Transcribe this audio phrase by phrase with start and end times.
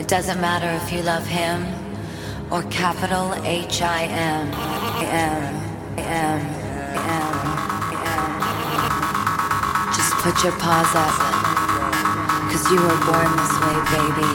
[0.00, 1.66] It doesn't matter if you love him
[2.50, 4.48] or capital H I M.
[5.04, 5.42] M.
[5.98, 6.40] M.
[6.96, 7.36] M.
[7.94, 8.32] M.
[9.94, 11.14] Just put your paws up.
[12.50, 14.32] Cause you were born this way, baby.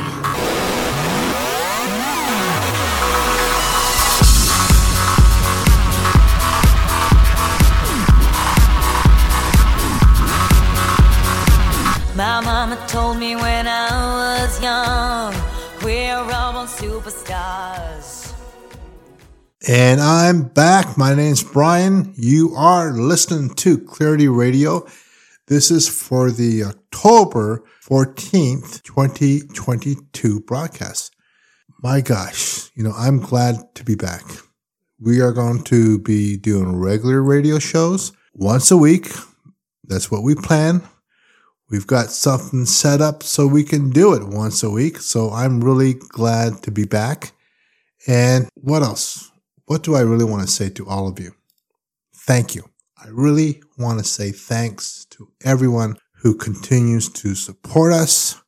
[12.16, 13.90] My mama told me when I
[14.46, 15.34] was young,
[16.16, 18.34] all superstars.
[19.68, 20.98] And I'm back.
[20.98, 22.14] My name's Bryan.
[22.16, 24.88] You are listening to Clarity Radio.
[25.48, 31.14] This is for the October 14th, 2022 broadcast.
[31.84, 34.24] My gosh, you know, I'm glad to be back.
[35.00, 39.12] We are going to be doing regular radio shows once a week.
[39.84, 40.82] That's what we plan.
[41.70, 45.00] We've got something set up so we can do it once a week.
[45.00, 47.34] So I'm really glad to be back.
[48.08, 49.32] And what else?
[49.66, 51.32] What do I really want to say to all of you?
[52.16, 52.64] Thank you.
[53.04, 58.42] I really want to say thanks to everyone who continues to support us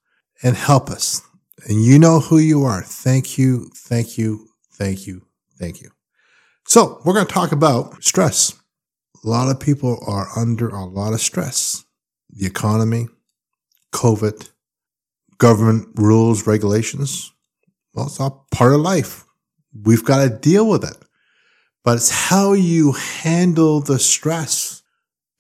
[0.44, 1.22] and help us.
[1.68, 2.84] And you know who you are.
[2.84, 5.23] Thank you, thank you, thank you,
[5.60, 5.90] thank you.
[6.68, 8.54] So we're going to talk about stress.
[9.23, 11.84] A lot of people are under a lot of stress.
[12.30, 13.08] The economy,
[13.94, 14.50] COVID,
[15.38, 17.31] government rules, regulations.
[17.94, 19.25] Well, it's all part of life.
[19.83, 20.98] We've got to deal with it.
[21.83, 24.83] But it's how you handle the stress,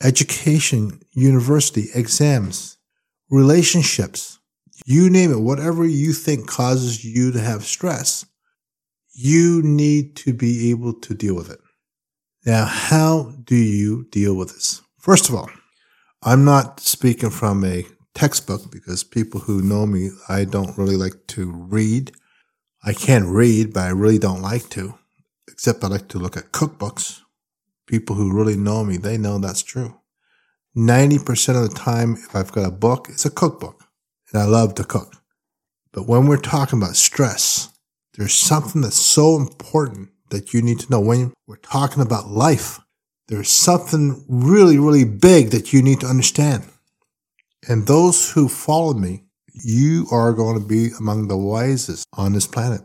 [0.01, 2.77] education, university, exams,
[3.29, 4.39] relationships,
[4.85, 8.25] you name it, whatever you think causes you to have stress,
[9.13, 11.59] you need to be able to deal with it.
[12.45, 14.81] Now, how do you deal with this?
[14.99, 15.49] First of all,
[16.27, 21.25] I'm not speaking from a textbook because people who know me, I don't really like
[21.27, 22.11] to read.
[22.83, 24.95] I can read, but I really don't like to,
[25.47, 27.21] except I like to look at cookbooks.
[27.85, 30.01] People who really know me, they know that's true.
[30.75, 33.85] 90% of the time, if I've got a book, it's a cookbook
[34.33, 35.15] and I love to cook.
[35.93, 37.69] But when we're talking about stress,
[38.15, 42.81] there's something that's so important that you need to know when we're talking about life.
[43.27, 46.63] There's something really, really big that you need to understand.
[47.67, 49.23] And those who follow me,
[49.53, 52.81] you are going to be among the wisest on this planet.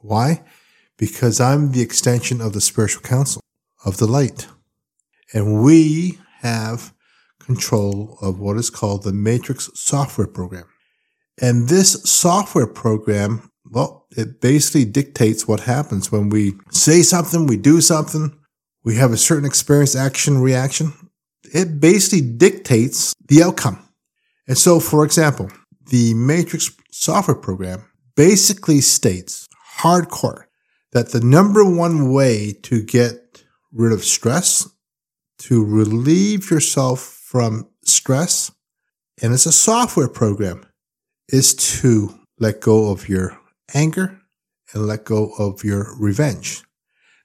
[0.00, 0.42] Why?
[0.96, 3.42] Because I'm the extension of the spiritual council
[3.84, 4.46] of the light.
[5.34, 6.94] And we have
[7.40, 10.64] control of what is called the Matrix software program.
[11.40, 17.56] And this software program, well, it basically dictates what happens when we say something, we
[17.56, 18.37] do something,
[18.88, 20.94] we have a certain experience, action, reaction.
[21.52, 23.86] It basically dictates the outcome.
[24.46, 25.50] And so, for example,
[25.90, 27.84] the Matrix software program
[28.16, 29.46] basically states
[29.80, 30.44] hardcore
[30.92, 34.66] that the number one way to get rid of stress,
[35.40, 38.50] to relieve yourself from stress,
[39.22, 40.64] and it's a software program,
[41.28, 43.38] is to let go of your
[43.74, 44.18] anger
[44.72, 46.62] and let go of your revenge.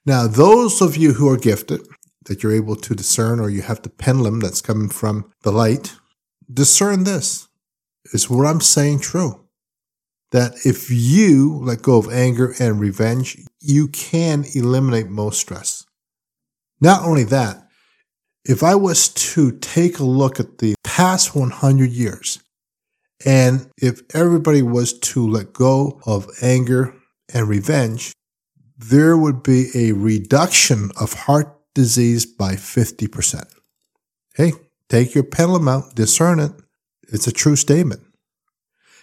[0.05, 1.81] Now, those of you who are gifted,
[2.25, 5.95] that you're able to discern, or you have the pendulum that's coming from the light,
[6.51, 7.47] discern this.
[8.13, 9.45] Is what I'm saying true?
[10.31, 15.85] That if you let go of anger and revenge, you can eliminate most stress.
[16.81, 17.67] Not only that,
[18.43, 22.39] if I was to take a look at the past 100 years,
[23.25, 26.93] and if everybody was to let go of anger
[27.33, 28.11] and revenge,
[28.89, 33.45] there would be a reduction of heart disease by 50%.
[34.35, 34.53] Hey,
[34.89, 36.51] take your pendulum out, discern it.
[37.07, 38.01] It's a true statement.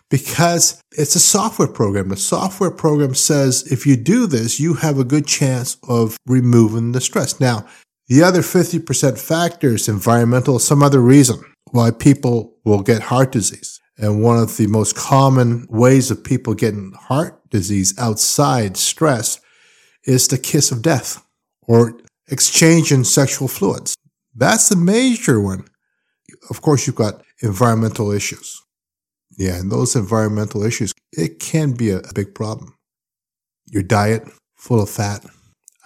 [0.09, 2.09] Because it's a software program.
[2.09, 6.93] The software program says if you do this, you have a good chance of removing
[6.93, 7.39] the stress.
[7.39, 7.67] Now,
[8.09, 11.41] the other 50% factors, environmental, some other reason
[11.71, 13.81] why people will get heart disease.
[13.97, 19.41] And one of the most common ways of people getting heart disease outside stress
[20.05, 21.23] is the kiss of death
[21.63, 21.99] or
[22.29, 23.97] exchange in sexual fluids.
[24.35, 25.67] That's the major one.
[26.49, 28.63] Of course, you've got environmental issues.
[29.37, 32.75] Yeah, and those environmental issues, it can be a big problem.
[33.67, 35.25] Your diet, full of fat.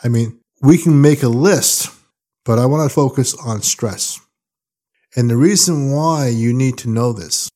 [0.03, 1.91] I mean, we can make a list,
[2.45, 4.21] but I want to focus on stress.
[5.17, 7.49] And the reason why you need to know this,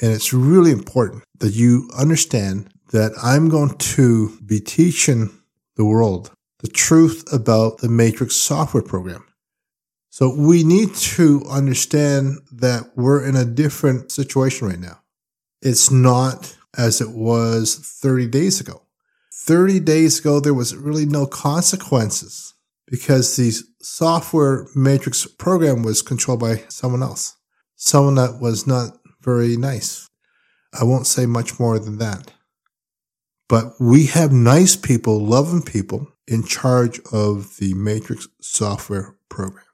[0.00, 5.30] and it's really important that you understand that I'm going to be teaching
[5.76, 6.30] the world
[6.62, 9.26] the truth about the Matrix software program.
[10.10, 15.00] So we need to understand that we're in a different situation right now.
[15.60, 18.82] It's not as it was 30 days ago.
[19.32, 22.54] 30 days ago, there was really no consequences
[22.86, 27.36] because the software matrix program was controlled by someone else,
[27.74, 30.08] someone that was not very nice.
[30.78, 32.32] I won't say much more than that.
[33.48, 39.64] But we have nice people, loving people in charge of the matrix software program.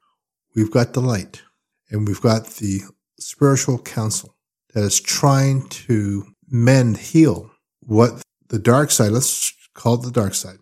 [0.55, 1.43] We've got the light
[1.91, 2.81] and we've got the
[3.19, 4.35] spiritual council
[4.75, 7.51] that is trying to mend, heal
[7.81, 10.59] what the dark side, let's call it the dark side,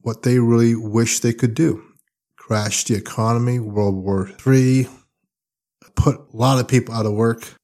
[0.00, 1.82] what they really wish they could do.
[2.36, 4.88] Crash the economy, World War III,
[5.94, 7.54] put a lot of people out of work,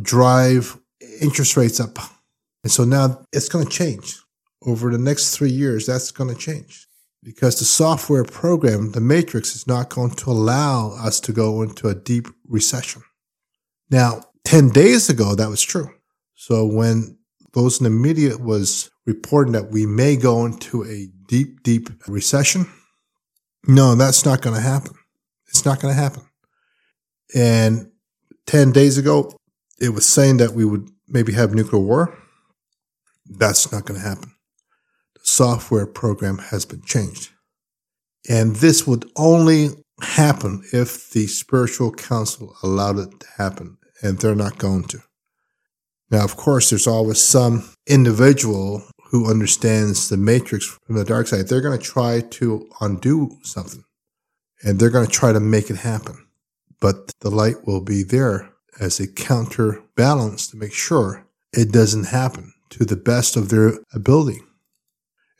[0.00, 0.78] drive
[1.20, 1.98] interest rates up.
[2.66, 4.18] And so now it's going to change.
[4.60, 6.88] Over the next three years, that's going to change
[7.22, 11.86] because the software program, the matrix, is not going to allow us to go into
[11.86, 13.02] a deep recession.
[13.88, 15.90] Now, 10 days ago, that was true.
[16.34, 17.16] So when
[17.52, 22.66] those in the media was reporting that we may go into a deep, deep recession,
[23.68, 24.94] no, that's not going to happen.
[25.46, 26.24] It's not going to happen.
[27.32, 27.92] And
[28.46, 29.30] 10 days ago,
[29.80, 32.18] it was saying that we would maybe have nuclear war.
[33.28, 34.32] That's not going to happen.
[35.14, 37.30] The software program has been changed.
[38.28, 39.70] And this would only
[40.00, 44.98] happen if the spiritual council allowed it to happen, and they're not going to.
[46.10, 51.48] Now, of course, there's always some individual who understands the matrix from the dark side.
[51.48, 53.84] They're going to try to undo something
[54.62, 56.26] and they're going to try to make it happen.
[56.80, 58.50] But the light will be there
[58.80, 64.40] as a counterbalance to make sure it doesn't happen to the best of their ability.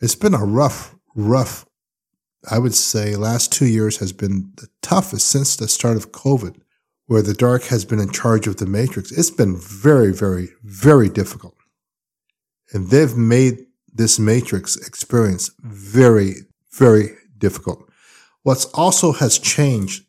[0.01, 1.67] It's been a rough, rough,
[2.49, 6.61] I would say last two years has been the toughest since the start of COVID,
[7.07, 9.11] where the dark has been in charge of the matrix.
[9.11, 11.57] It's been very, very, very difficult.
[12.73, 16.35] And they've made this matrix experience very,
[16.73, 17.91] very difficult.
[18.43, 20.05] What's also has changed,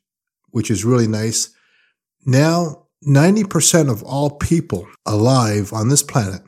[0.50, 1.50] which is really nice.
[2.26, 6.42] Now 90% of all people alive on this planet,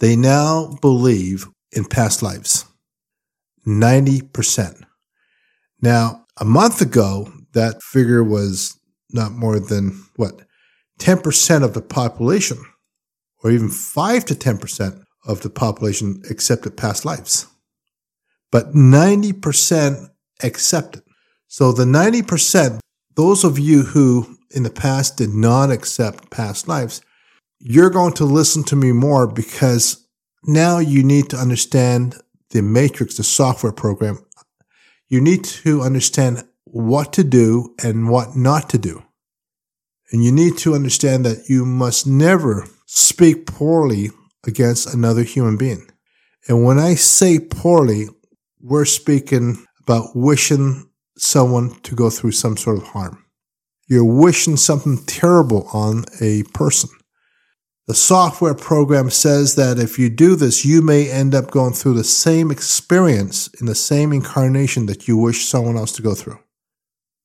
[0.00, 2.64] they now believe in past lives.
[3.66, 4.82] 90%.
[5.80, 8.78] Now, a month ago, that figure was
[9.10, 10.42] not more than what?
[10.98, 12.58] 10% of the population,
[13.42, 17.46] or even 5 to 10% of the population accepted past lives.
[18.50, 20.08] But 90%
[20.42, 21.02] accepted.
[21.46, 22.80] So the 90%,
[23.16, 27.02] those of you who in the past did not accept past lives,
[27.60, 30.06] you're going to listen to me more because
[30.44, 32.16] now you need to understand
[32.50, 34.18] the matrix, the software program.
[35.08, 39.02] You need to understand what to do and what not to do.
[40.10, 44.10] And you need to understand that you must never speak poorly
[44.46, 45.86] against another human being.
[46.48, 48.08] And when I say poorly,
[48.60, 53.24] we're speaking about wishing someone to go through some sort of harm.
[53.86, 56.90] You're wishing something terrible on a person.
[57.90, 61.94] The software program says that if you do this, you may end up going through
[61.94, 66.38] the same experience in the same incarnation that you wish someone else to go through.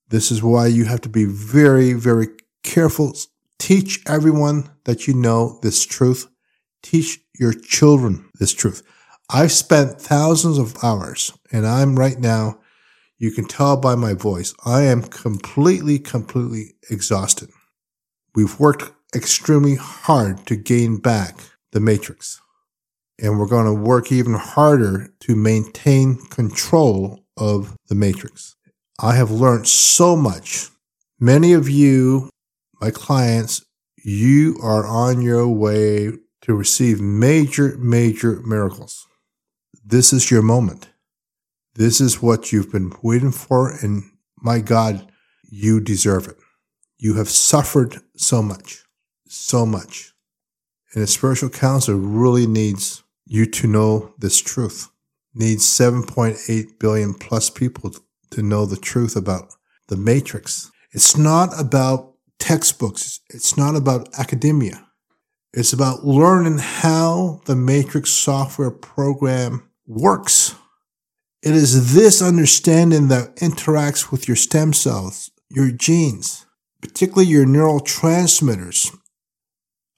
[0.10, 2.30] This is why you have to be very, very
[2.64, 3.14] careful.
[3.60, 6.26] Teach everyone that you know this truth.
[6.82, 8.82] Teach your children this truth.
[9.30, 12.58] I've spent thousands of hours and I'm right now
[13.20, 17.52] you can tell by my voice, I am completely, completely exhausted.
[18.34, 21.36] We've worked extremely hard to gain back
[21.72, 22.42] the matrix.
[23.22, 28.56] And we're going to work even harder to maintain control of the matrix.
[29.00, 30.70] I have learned so much.
[31.20, 32.30] Many of you,
[32.82, 33.66] my clients,
[34.04, 39.08] you are on your way to receive major, major miracles.
[39.84, 40.90] This is your moment.
[41.74, 43.72] This is what you've been waiting for.
[43.72, 44.04] And
[44.38, 45.12] my God,
[45.50, 46.38] you deserve it.
[46.98, 48.84] You have suffered so much,
[49.36, 50.14] so much.
[50.94, 54.90] And a spiritual counselor really needs you to know this truth,
[55.34, 57.94] needs 7.8 billion plus people
[58.32, 59.54] to know the truth about
[59.88, 60.72] the matrix.
[60.92, 63.20] It's not about textbooks.
[63.30, 64.88] It's not about academia.
[65.54, 70.56] It's about learning how the matrix software program works.
[71.42, 76.46] It is this understanding that interacts with your stem cells, your genes,
[76.82, 78.96] particularly your neurotransmitters.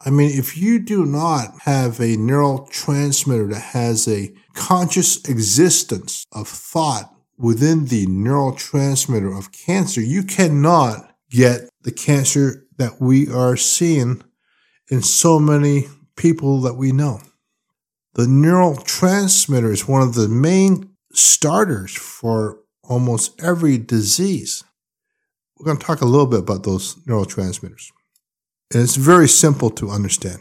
[0.06, 6.48] I mean, if you do not have a neurotransmitter that has a conscious existence of
[6.48, 14.22] thought within the neurotransmitter of cancer, you cannot get the cancer that we are seeing
[14.90, 17.20] in so many people that we know.
[18.14, 24.64] The neurotransmitter is one of the main starters for almost every disease.
[25.58, 27.92] We're going to talk a little bit about those neurotransmitters.
[28.74, 30.40] And it's very simple to understand.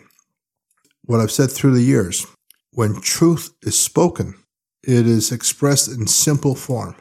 [1.04, 2.26] What I've said through the years
[2.72, 4.34] when truth is spoken,
[4.82, 6.96] it is expressed in simple form.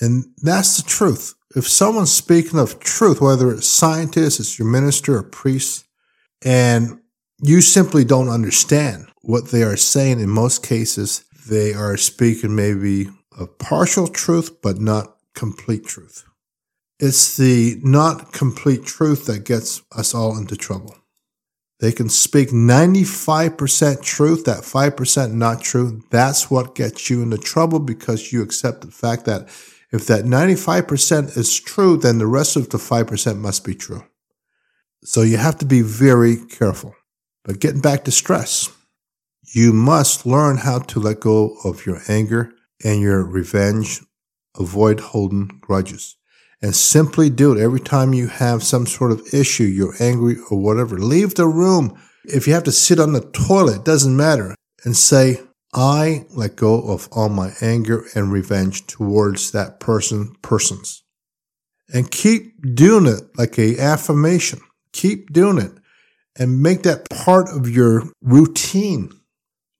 [0.00, 1.34] And that's the truth.
[1.56, 5.86] If someone's speaking of truth, whether it's scientists, it's your minister or priest,
[6.44, 7.00] and
[7.42, 13.08] you simply don't understand what they are saying, in most cases, they are speaking maybe
[13.38, 16.24] of partial truth, but not complete truth.
[17.00, 20.96] It's the not complete truth that gets us all into trouble.
[21.78, 26.02] They can speak 95% truth, that 5% not true.
[26.10, 29.42] That's what gets you into trouble because you accept the fact that
[29.92, 34.02] if that 95% is true, then the rest of the 5% must be true.
[35.04, 36.96] So you have to be very careful.
[37.44, 38.70] But getting back to stress,
[39.54, 42.52] you must learn how to let go of your anger
[42.84, 44.00] and your revenge.
[44.58, 46.16] Avoid holding grudges
[46.60, 50.58] and simply do it every time you have some sort of issue, you're angry or
[50.58, 50.98] whatever.
[50.98, 52.00] Leave the room.
[52.24, 55.40] If you have to sit on the toilet, it doesn't matter and say,
[55.74, 61.02] I let go of all my anger and revenge towards that person, persons.
[61.92, 64.60] And keep doing it like a affirmation.
[64.92, 65.72] Keep doing it
[66.38, 69.12] and make that part of your routine.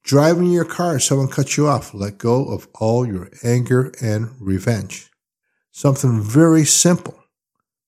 [0.04, 1.92] Driving your car, someone cuts you off.
[1.92, 5.10] Let go of all your anger and revenge.
[5.78, 7.14] Something very simple.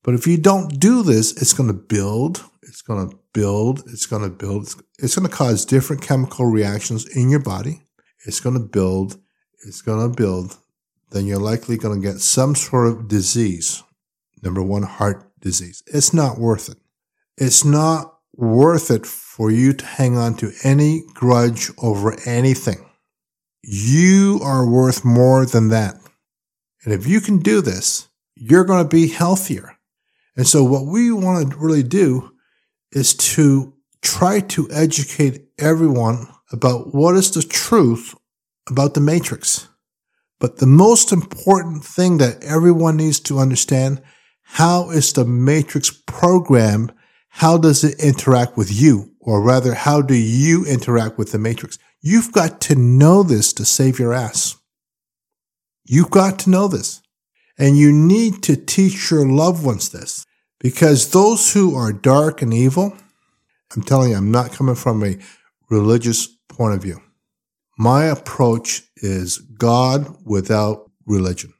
[0.02, 4.06] But if you don't do this, it's going to build, it's going to build, it's
[4.06, 7.82] going to build, it's going to cause different chemical reactions in your body
[8.24, 9.18] it's going to build,
[9.66, 10.56] it's going to build,
[11.10, 13.82] then you're likely going to get some sort of disease.
[14.42, 15.82] Number one, heart disease.
[15.86, 16.78] It's not worth it.
[17.36, 22.86] It's not worth it for you to hang on to any grudge over anything.
[23.62, 25.99] You are worth more than that.
[26.84, 29.76] And if you can do this, you're going to be healthier.
[30.36, 32.32] And so what we want to really do
[32.92, 38.14] is to try to educate everyone about what is the truth
[38.68, 39.68] about the matrix.
[40.38, 44.00] But the most important thing that everyone needs to understand,
[44.42, 46.94] how is the matrix programmed?
[47.28, 49.12] How does it interact with you?
[49.20, 51.78] Or rather, how do you interact with the matrix?
[52.00, 54.56] You've got to know this to save your ass.
[55.84, 57.02] You've got to know this.
[57.58, 60.24] And you need to teach your loved ones this
[60.58, 62.96] because those who are dark and evil,
[63.74, 65.18] I'm telling you, I'm not coming from a
[65.68, 67.00] religious point of view.
[67.78, 71.52] My approach is God without religion.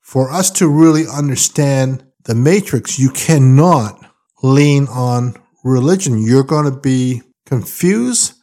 [0.00, 3.98] For us to really understand the matrix, you cannot
[4.42, 6.22] lean on religion.
[6.22, 8.34] You're going to be confused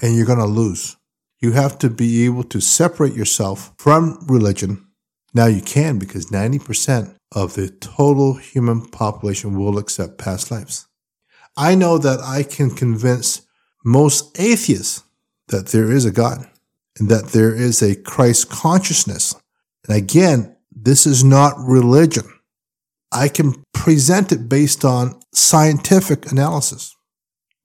[0.00, 0.96] and you're going to lose.
[1.40, 4.86] You have to be able to separate yourself from religion.
[5.32, 10.86] Now you can because 90% of the total human population will accept past lives.
[11.56, 13.42] I know that I can convince
[13.84, 15.02] most atheists
[15.48, 16.48] that there is a God
[16.98, 19.34] and that there is a Christ consciousness.
[19.88, 22.24] And again, this is not religion.
[23.12, 26.94] I can present it based on scientific analysis.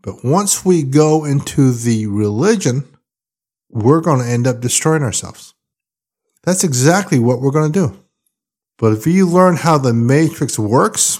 [0.01, 2.84] But once we go into the religion,
[3.75, 5.53] we're going to end up destroying ourselves.
[6.44, 8.00] That's exactly what we're going to do.
[8.77, 11.20] But if you learn how the matrix works,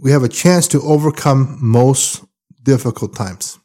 [0.00, 2.24] we have a chance to overcome most
[2.62, 3.58] difficult times.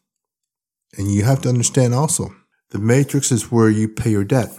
[0.98, 2.30] And you have to understand also,
[2.70, 4.50] the matrix is where you pay your debt.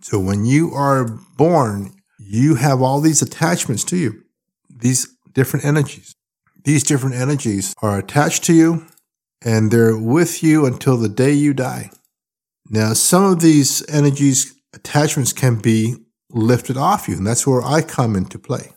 [0.00, 1.06] So when you are
[1.36, 4.22] born, you have all these attachments to you,
[4.68, 6.14] these different energies.
[6.62, 8.86] These different energies are attached to you
[9.42, 11.90] and they're with you until the day you die.
[12.68, 15.96] Now, some of these energies, attachments can be
[16.30, 18.72] lifted off you, and that's where I come into play.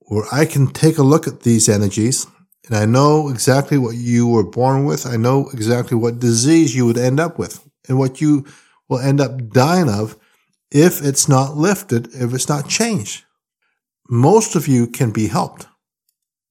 [0.00, 2.26] Where I can take a look at these energies
[2.66, 5.06] and I know exactly what you were born with.
[5.06, 8.44] I know exactly what disease you would end up with and what you
[8.88, 10.16] will end up dying of
[10.70, 13.24] if it's not lifted, if it's not changed.
[14.08, 15.66] Most of you can be helped,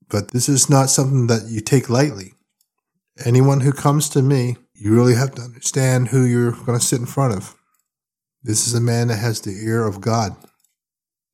[0.09, 2.33] but this is not something that you take lightly.
[3.25, 6.99] Anyone who comes to me, you really have to understand who you're going to sit
[6.99, 7.55] in front of.
[8.43, 10.35] This is a man that has the ear of God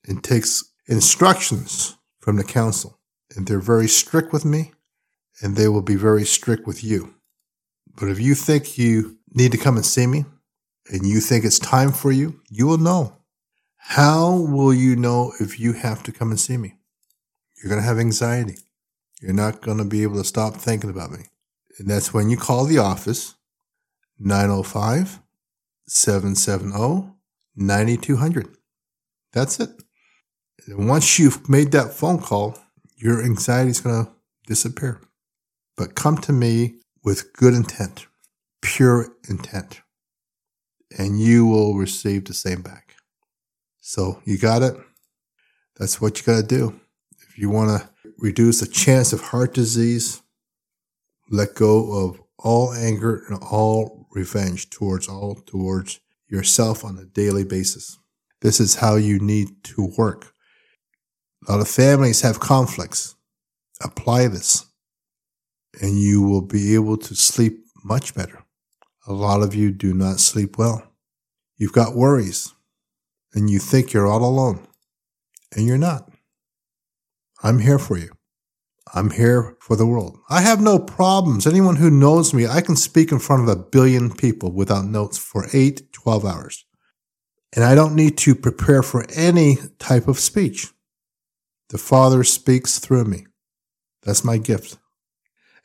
[0.07, 3.01] and takes instructions from the council
[3.35, 4.71] and they're very strict with me,
[5.41, 7.13] and they will be very strict with you.
[7.95, 10.25] But if you think you need to come and see me,
[10.89, 13.17] and you think it's time for you, you will know.
[13.77, 16.75] How will you know if you have to come and see me?
[17.57, 18.57] You're going to have anxiety.
[19.21, 21.25] You're not going to be able to stop thinking about me.
[21.81, 23.33] And that's when you call the office
[24.19, 25.19] 905
[25.87, 27.15] 770
[27.55, 28.55] 9200.
[29.33, 29.71] That's it.
[30.67, 32.55] And once you've made that phone call,
[32.97, 34.11] your anxiety is going to
[34.45, 35.01] disappear.
[35.75, 38.05] But come to me with good intent,
[38.61, 39.81] pure intent,
[40.99, 42.93] and you will receive the same back.
[43.79, 44.75] So you got it?
[45.77, 46.79] That's what you got to do.
[47.27, 50.21] If you want to reduce the chance of heart disease,
[51.31, 57.45] let go of all anger and all revenge towards all towards yourself on a daily
[57.45, 57.97] basis.
[58.41, 60.33] This is how you need to work.
[61.47, 63.15] A lot of families have conflicts.
[63.81, 64.65] Apply this
[65.81, 68.43] and you will be able to sleep much better.
[69.07, 70.83] A lot of you do not sleep well.
[71.57, 72.53] You've got worries
[73.33, 74.67] and you think you're all alone
[75.55, 76.11] and you're not.
[77.41, 78.11] I'm here for you.
[78.93, 80.19] I'm here for the world.
[80.29, 81.47] I have no problems.
[81.47, 85.17] Anyone who knows me, I can speak in front of a billion people without notes
[85.17, 86.65] for eight, 12 hours.
[87.55, 90.67] And I don't need to prepare for any type of speech.
[91.69, 93.27] The Father speaks through me.
[94.03, 94.77] That's my gift.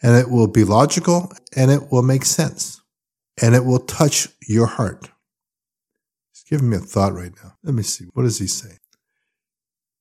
[0.02, 2.80] And it will be logical and it will make sense
[3.42, 5.10] and it will touch your heart.
[6.32, 7.54] He's giving me a thought right now.
[7.64, 8.04] Let me see.
[8.12, 8.78] What does he say?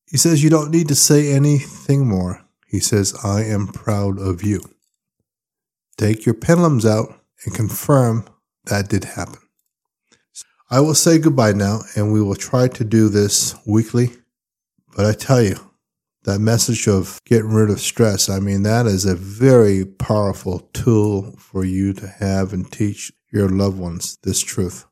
[0.09, 2.44] He says, You don't need to say anything more.
[2.75, 4.59] He says, I am proud of you.
[5.97, 7.07] Take your pendulums out
[7.45, 8.25] and confirm
[8.65, 9.39] that did happen.
[10.69, 14.11] I will say goodbye now, and we will try to do this weekly.
[14.93, 15.55] But I tell you,
[16.25, 21.33] that message of getting rid of stress, I mean, that is a very powerful tool
[21.39, 24.85] for you to have and teach your loved ones this truth.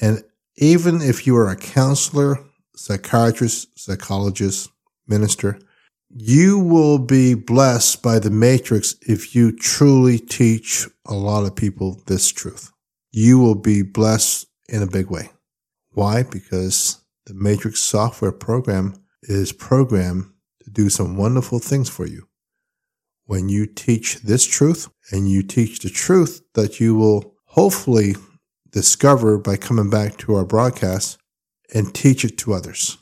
[0.00, 0.24] And
[0.56, 2.40] even if you are a counselor,
[2.74, 4.70] psychiatrist, psychologist,
[5.06, 5.60] minister,
[6.14, 12.02] you will be blessed by the matrix if you truly teach a lot of people
[12.06, 12.70] this truth.
[13.10, 15.30] You will be blessed in a big way.
[15.92, 16.22] Why?
[16.22, 20.32] Because the matrix software program is programmed
[20.64, 22.28] to do some wonderful things for you.
[23.24, 28.16] When you teach this truth and you teach the truth that you will hopefully
[28.70, 31.18] discover by coming back to our broadcast
[31.74, 32.98] and teach it to others,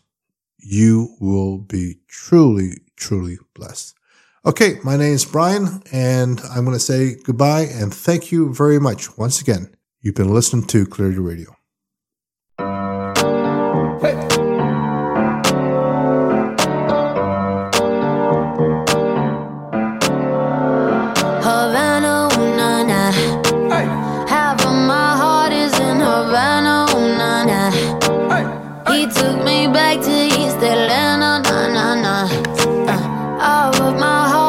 [0.59, 3.97] you will be truly, truly blessed.
[4.47, 8.79] Okay, my name is Bryan, and I'm going to say goodbye and thank you very
[8.79, 9.19] much.
[9.19, 9.75] Once again.
[10.03, 11.55] You've been listening to Clarity Radio.
[33.41, 34.40] Traffic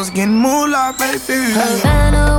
[0.00, 1.52] was getting moolah, baby.
[1.52, 2.38] Havana,